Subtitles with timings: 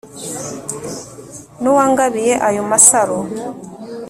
[1.61, 3.17] N'uwangabiye ayo masaro